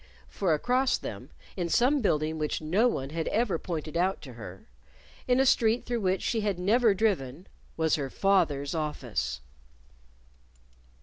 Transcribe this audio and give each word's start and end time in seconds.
For 0.29 0.55
across 0.55 0.97
them, 0.97 1.29
in 1.55 1.69
some 1.69 2.01
building 2.01 2.39
which 2.39 2.59
no 2.59 2.87
one 2.87 3.11
had 3.11 3.27
ever 3.27 3.59
pointed 3.59 3.95
out 3.95 4.19
to 4.23 4.33
her, 4.33 4.65
in 5.27 5.39
a 5.39 5.45
street 5.45 5.85
through 5.85 6.01
which 6.01 6.23
she 6.23 6.41
had 6.41 6.57
never 6.57 6.95
driven, 6.95 7.45
was 7.77 7.97
her 7.97 8.09
father's 8.09 8.73
office! 8.73 9.41